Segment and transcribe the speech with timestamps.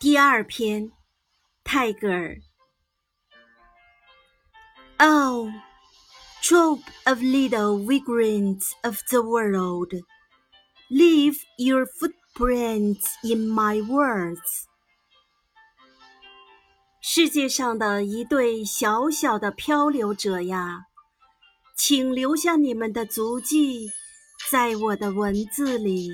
[0.00, 0.92] 第二篇，
[1.62, 2.38] 泰戈尔。
[4.98, 5.50] Oh,
[6.42, 9.92] troupe of little vagrants of the world,
[10.88, 14.64] leave your footprints in my words.
[17.02, 20.86] 世界上的一对小小的漂流者呀，
[21.76, 23.90] 请留下你们的足迹，
[24.50, 26.10] 在我的文字里。